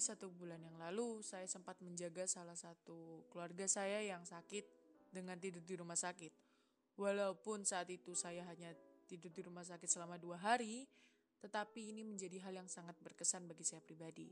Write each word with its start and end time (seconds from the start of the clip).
satu 0.00 0.32
bulan 0.32 0.58
yang 0.58 0.76
lalu, 0.80 1.20
saya 1.20 1.44
sempat 1.44 1.76
menjaga 1.84 2.24
salah 2.24 2.56
satu 2.56 3.28
keluarga 3.28 3.68
saya 3.68 4.00
yang 4.00 4.24
sakit 4.24 4.64
dengan 5.12 5.36
tidur 5.36 5.62
di 5.62 5.74
rumah 5.76 5.96
sakit. 5.96 6.32
Walaupun 6.96 7.62
saat 7.62 7.88
itu 7.92 8.16
saya 8.16 8.44
hanya 8.48 8.72
tidur 9.06 9.30
di 9.30 9.44
rumah 9.44 9.62
sakit 9.62 9.86
selama 9.86 10.16
dua 10.16 10.40
hari, 10.40 10.88
tetapi 11.40 11.94
ini 11.94 12.04
menjadi 12.04 12.40
hal 12.44 12.64
yang 12.64 12.68
sangat 12.68 12.94
berkesan 13.00 13.48
bagi 13.48 13.64
saya 13.64 13.80
pribadi. 13.80 14.28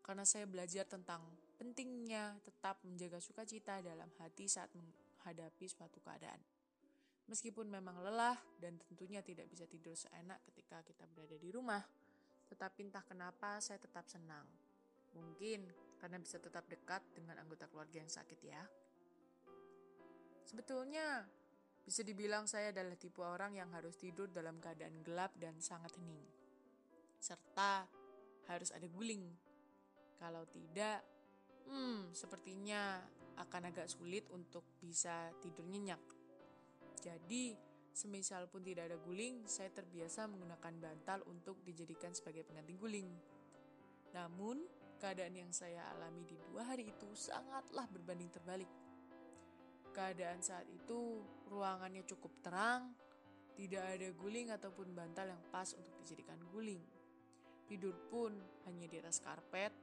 Karena 0.00 0.24
saya 0.24 0.48
belajar 0.48 0.88
tentang 0.88 1.20
pentingnya 1.60 2.40
tetap 2.40 2.80
menjaga 2.82 3.20
sukacita 3.20 3.84
dalam 3.84 4.08
hati 4.16 4.48
saat 4.48 4.72
menghadapi 4.72 5.68
suatu 5.68 6.00
keadaan. 6.00 6.40
Meskipun 7.28 7.70
memang 7.70 8.02
lelah 8.02 8.34
dan 8.58 8.80
tentunya 8.90 9.22
tidak 9.22 9.46
bisa 9.46 9.62
tidur 9.68 9.94
seenak 9.94 10.42
ketika 10.50 10.82
kita 10.82 11.06
berada 11.14 11.38
di 11.38 11.52
rumah, 11.54 11.84
tetapi 12.50 12.90
entah 12.90 13.06
kenapa 13.06 13.62
saya 13.62 13.78
tetap 13.78 14.08
senang. 14.10 14.42
Mungkin 15.14 15.66
karena 16.00 16.16
bisa 16.16 16.40
tetap 16.40 16.64
dekat 16.66 17.04
dengan 17.12 17.36
anggota 17.40 17.68
keluarga 17.68 18.00
yang 18.00 18.08
sakit 18.08 18.40
ya. 18.40 18.62
Sebetulnya 20.48 21.28
bisa 21.84 22.06
dibilang 22.06 22.48
saya 22.48 22.70
adalah 22.70 22.96
tipe 22.96 23.20
orang 23.20 23.56
yang 23.58 23.70
harus 23.76 23.98
tidur 23.98 24.30
dalam 24.30 24.58
keadaan 24.62 25.02
gelap 25.04 25.34
dan 25.36 25.58
sangat 25.60 25.94
hening. 26.00 26.22
Serta 27.20 27.84
harus 28.48 28.70
ada 28.72 28.88
guling. 28.88 29.26
Kalau 30.18 30.44
tidak, 30.48 31.00
hmm, 31.68 32.12
sepertinya 32.12 33.00
akan 33.40 33.72
agak 33.72 33.88
sulit 33.88 34.28
untuk 34.34 34.64
bisa 34.80 35.32
tidur 35.40 35.64
nyenyak. 35.64 36.00
Jadi, 37.00 37.56
semisal 37.96 38.44
pun 38.52 38.60
tidak 38.60 38.92
ada 38.92 38.98
guling, 39.00 39.48
saya 39.48 39.72
terbiasa 39.72 40.28
menggunakan 40.28 40.74
bantal 40.76 41.24
untuk 41.30 41.64
dijadikan 41.64 42.12
sebagai 42.12 42.44
pengganti 42.44 42.76
guling. 42.76 43.08
Namun, 44.12 44.60
keadaan 45.00 45.32
yang 45.32 45.48
saya 45.48 45.80
alami 45.96 46.28
di 46.28 46.36
dua 46.52 46.68
hari 46.68 46.92
itu 46.92 47.08
sangatlah 47.16 47.88
berbanding 47.88 48.28
terbalik. 48.28 48.68
Keadaan 49.96 50.44
saat 50.44 50.68
itu, 50.68 51.24
ruangannya 51.48 52.04
cukup 52.06 52.30
terang, 52.44 52.94
tidak 53.56 53.82
ada 53.96 54.08
guling 54.14 54.52
ataupun 54.54 54.92
bantal 54.94 55.32
yang 55.32 55.42
pas 55.50 55.72
untuk 55.74 55.96
dijadikan 56.04 56.38
guling. 56.52 56.84
Tidur 57.66 57.96
pun 58.12 58.36
hanya 58.68 58.86
di 58.86 58.96
atas 59.00 59.18
karpet, 59.24 59.74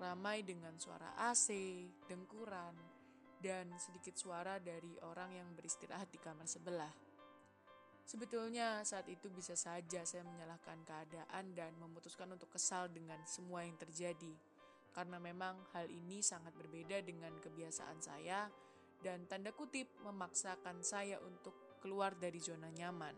ramai 0.00 0.42
dengan 0.42 0.74
suara 0.80 1.14
AC, 1.30 1.52
dengkuran, 2.08 2.74
dan 3.38 3.70
sedikit 3.78 4.18
suara 4.18 4.58
dari 4.58 4.98
orang 5.06 5.38
yang 5.38 5.48
beristirahat 5.54 6.10
di 6.10 6.18
kamar 6.18 6.46
sebelah. 6.50 7.07
Sebetulnya 8.08 8.80
saat 8.88 9.04
itu 9.12 9.28
bisa 9.28 9.52
saja 9.52 10.00
saya 10.00 10.24
menyalahkan 10.24 10.80
keadaan 10.88 11.52
dan 11.52 11.76
memutuskan 11.76 12.32
untuk 12.32 12.48
kesal 12.48 12.88
dengan 12.88 13.20
semua 13.28 13.68
yang 13.68 13.76
terjadi. 13.76 14.32
Karena 14.96 15.20
memang 15.20 15.60
hal 15.76 15.92
ini 15.92 16.24
sangat 16.24 16.56
berbeda 16.56 17.04
dengan 17.04 17.36
kebiasaan 17.36 18.00
saya 18.00 18.48
dan 19.04 19.28
tanda 19.28 19.52
kutip 19.52 19.92
memaksakan 20.08 20.80
saya 20.80 21.20
untuk 21.20 21.52
keluar 21.84 22.16
dari 22.16 22.40
zona 22.40 22.72
nyaman. 22.72 23.12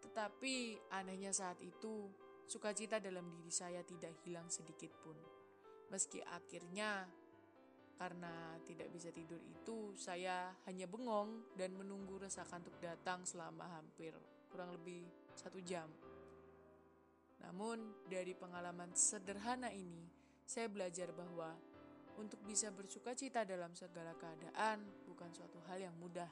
Tetapi 0.00 0.88
anehnya 0.88 1.36
saat 1.36 1.60
itu, 1.60 2.08
sukacita 2.48 3.04
dalam 3.04 3.28
diri 3.36 3.52
saya 3.52 3.84
tidak 3.84 4.16
hilang 4.24 4.48
sedikit 4.48 4.96
pun. 5.04 5.14
Meski 5.92 6.24
akhirnya 6.24 7.04
karena 7.96 8.58
tidak 8.66 8.88
bisa 8.90 9.12
tidur 9.14 9.38
itu, 9.40 9.94
saya 9.94 10.52
hanya 10.66 10.88
bengong 10.90 11.54
dan 11.54 11.76
menunggu 11.76 12.18
rasa 12.18 12.42
kantuk 12.46 12.74
datang 12.82 13.22
selama 13.22 13.68
hampir 13.78 14.12
kurang 14.50 14.74
lebih 14.74 15.06
satu 15.36 15.62
jam. 15.62 15.88
Namun, 17.42 18.06
dari 18.06 18.34
pengalaman 18.38 18.94
sederhana 18.94 19.70
ini, 19.74 20.06
saya 20.46 20.70
belajar 20.70 21.10
bahwa 21.14 21.54
untuk 22.20 22.38
bisa 22.44 22.68
bersuka 22.70 23.16
cita 23.16 23.42
dalam 23.42 23.72
segala 23.72 24.12
keadaan 24.14 24.84
bukan 25.08 25.32
suatu 25.32 25.58
hal 25.70 25.80
yang 25.80 25.96
mudah, 25.96 26.28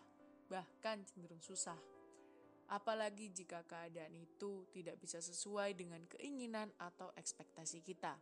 bahkan 0.47 1.03
cenderung 1.09 1.41
susah. 1.41 1.79
Apalagi 2.71 3.35
jika 3.35 3.67
keadaan 3.67 4.15
itu 4.15 4.63
tidak 4.71 4.95
bisa 5.03 5.19
sesuai 5.19 5.75
dengan 5.75 6.07
keinginan 6.07 6.71
atau 6.79 7.11
ekspektasi 7.19 7.83
kita 7.83 8.15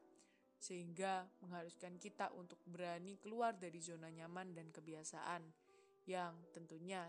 sehingga 0.59 1.23
mengharuskan 1.41 1.97
kita 2.03 2.35
untuk 2.35 2.59
berani 2.67 3.15
keluar 3.23 3.55
dari 3.55 3.79
zona 3.79 4.11
nyaman 4.11 4.59
dan 4.59 4.75
kebiasaan 4.75 5.43
yang 6.11 6.35
tentunya 6.51 7.07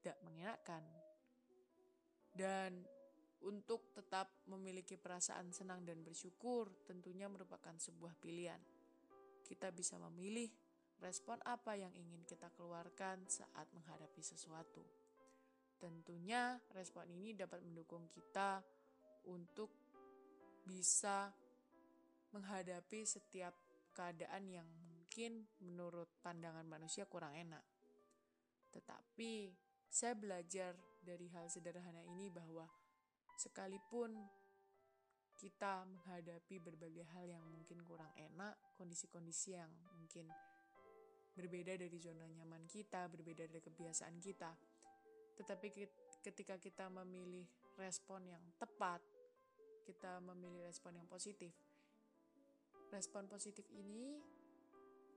tidak 0.00 0.16
mengenakan. 0.24 0.84
Dan 2.32 2.84
untuk 3.44 3.92
tetap 3.92 4.32
memiliki 4.48 4.96
perasaan 4.96 5.52
senang 5.52 5.84
dan 5.84 6.00
bersyukur 6.00 6.72
tentunya 6.88 7.28
merupakan 7.28 7.76
sebuah 7.76 8.16
pilihan. 8.16 8.60
Kita 9.44 9.70
bisa 9.70 10.00
memilih 10.10 10.48
respon 11.04 11.36
apa 11.44 11.76
yang 11.76 11.92
ingin 11.92 12.24
kita 12.24 12.48
keluarkan 12.56 13.28
saat 13.28 13.68
menghadapi 13.76 14.24
sesuatu. 14.24 14.80
Tentunya 15.76 16.56
respon 16.72 17.04
ini 17.12 17.36
dapat 17.36 17.60
mendukung 17.60 18.08
kita 18.08 18.64
untuk 19.28 19.68
bisa 20.64 21.28
menghadapi 22.36 23.08
setiap 23.08 23.56
keadaan 23.96 24.44
yang 24.52 24.68
mungkin 24.68 25.48
menurut 25.64 26.12
pandangan 26.20 26.68
manusia 26.68 27.08
kurang 27.08 27.32
enak. 27.32 27.64
Tetapi 28.76 29.56
saya 29.88 30.12
belajar 30.12 30.76
dari 31.00 31.32
hal 31.32 31.48
sederhana 31.48 32.04
ini 32.04 32.28
bahwa 32.28 32.68
sekalipun 33.40 34.12
kita 35.36 35.84
menghadapi 35.88 36.60
berbagai 36.60 37.08
hal 37.16 37.24
yang 37.28 37.44
mungkin 37.48 37.80
kurang 37.84 38.12
enak, 38.16 38.56
kondisi-kondisi 38.76 39.56
yang 39.56 39.72
mungkin 39.96 40.28
berbeda 41.36 41.76
dari 41.76 41.96
zona 42.00 42.24
nyaman 42.24 42.64
kita, 42.68 43.08
berbeda 43.12 43.44
dari 43.44 43.60
kebiasaan 43.60 44.16
kita. 44.20 44.52
Tetapi 45.36 45.68
ketika 46.24 46.56
kita 46.56 46.88
memilih 46.88 47.44
respon 47.76 48.24
yang 48.24 48.40
tepat, 48.56 49.04
kita 49.84 50.20
memilih 50.24 50.64
respon 50.64 50.96
yang 50.96 51.04
positif, 51.04 51.52
respon 52.90 53.26
positif 53.26 53.66
ini 53.74 54.18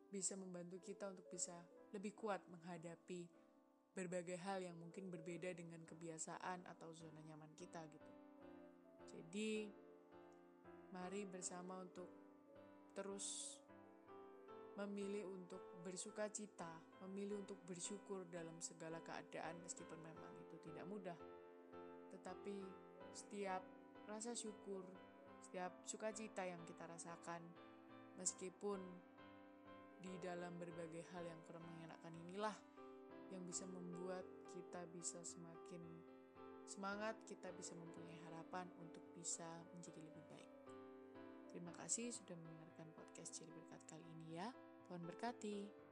bisa 0.09 0.33
membantu 0.33 0.81
kita 0.81 1.09
untuk 1.09 1.29
bisa 1.29 1.53
lebih 1.93 2.17
kuat 2.17 2.41
menghadapi 2.49 3.29
berbagai 3.93 4.37
hal 4.41 4.61
yang 4.61 4.77
mungkin 4.77 5.09
berbeda 5.09 5.53
dengan 5.53 5.81
kebiasaan 5.85 6.65
atau 6.65 6.89
zona 6.93 7.21
nyaman 7.25 7.51
kita 7.57 7.81
gitu. 7.89 8.11
Jadi 9.09 9.69
mari 10.93 11.25
bersama 11.29 11.81
untuk 11.81 12.09
terus 12.97 13.57
memilih 14.79 15.27
untuk 15.27 15.59
bersuka 15.83 16.31
cita, 16.31 16.71
memilih 17.03 17.43
untuk 17.43 17.59
bersyukur 17.67 18.23
dalam 18.31 18.55
segala 18.63 19.03
keadaan 19.03 19.59
meskipun 19.61 19.99
memang 19.99 20.33
itu 20.47 20.55
tidak 20.63 20.85
mudah. 20.87 21.19
Tetapi 22.15 22.57
setiap 23.11 23.59
rasa 24.07 24.31
syukur, 24.31 24.87
setiap 25.49 25.73
sukacita 25.81 26.45
yang 26.45 26.61
kita 26.61 26.85
rasakan, 26.85 27.41
meskipun 28.21 28.77
di 29.97 30.13
dalam 30.21 30.53
berbagai 30.61 31.01
hal 31.09 31.25
yang 31.25 31.41
kurang 31.49 31.65
mengenakan 31.65 32.13
inilah 32.29 32.53
yang 33.33 33.41
bisa 33.49 33.65
membuat 33.65 34.21
kita 34.53 34.85
bisa 34.93 35.17
semakin 35.25 35.81
semangat, 36.69 37.17
kita 37.25 37.49
bisa 37.57 37.73
mempunyai 37.73 38.21
harapan 38.29 38.69
untuk 38.77 39.01
bisa 39.17 39.49
menjadi 39.73 39.97
lebih 40.05 40.21
baik. 40.29 40.49
Terima 41.49 41.73
kasih 41.81 42.13
sudah 42.13 42.37
mendengarkan 42.37 42.85
podcast 42.93 43.33
Ciri 43.33 43.49
Berkat 43.49 43.81
kali 43.89 44.05
ini 44.05 44.37
ya. 44.37 44.53
Tuhan 44.85 45.01
berkati. 45.01 45.88